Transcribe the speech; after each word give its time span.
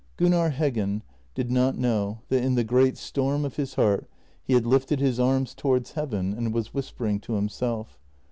Gunnar 0.17 0.49
Heggen 0.49 1.03
did 1.35 1.51
not 1.51 1.77
know 1.77 2.21
that 2.29 2.43
in 2.43 2.55
the 2.55 2.63
great 2.63 2.97
storm 2.97 3.45
of 3.45 3.57
his 3.57 3.75
heart 3.75 4.09
he 4.41 4.53
had 4.53 4.65
lifted 4.65 4.99
his 4.99 5.19
arms 5.19 5.53
towards 5.53 5.91
heaven 5.91 6.33
and 6.33 6.51
was 6.51 6.73
whispering 6.73 7.19
to 7.19 7.33
himself. 7.33 7.99